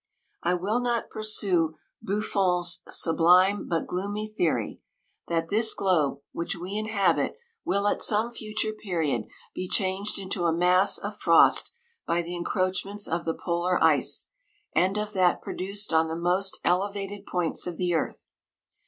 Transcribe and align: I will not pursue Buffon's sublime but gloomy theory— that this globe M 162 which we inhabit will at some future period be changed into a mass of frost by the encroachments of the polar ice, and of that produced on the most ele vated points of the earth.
I 0.41 0.55
will 0.55 0.79
not 0.79 1.11
pursue 1.11 1.75
Buffon's 2.01 2.81
sublime 2.89 3.67
but 3.67 3.85
gloomy 3.85 4.27
theory— 4.27 4.81
that 5.27 5.49
this 5.49 5.75
globe 5.75 6.13
M 6.33 6.37
162 6.37 6.39
which 6.39 6.55
we 6.59 6.75
inhabit 6.75 7.37
will 7.63 7.87
at 7.87 8.01
some 8.01 8.31
future 8.31 8.73
period 8.73 9.25
be 9.53 9.69
changed 9.69 10.17
into 10.17 10.45
a 10.45 10.51
mass 10.51 10.97
of 10.97 11.17
frost 11.19 11.71
by 12.07 12.23
the 12.23 12.35
encroachments 12.35 13.07
of 13.07 13.25
the 13.25 13.35
polar 13.35 13.77
ice, 13.79 14.29
and 14.73 14.97
of 14.97 15.13
that 15.13 15.39
produced 15.39 15.93
on 15.93 16.07
the 16.07 16.15
most 16.15 16.57
ele 16.65 16.91
vated 16.91 17.27
points 17.27 17.67
of 17.67 17.77
the 17.77 17.93
earth. 17.93 18.25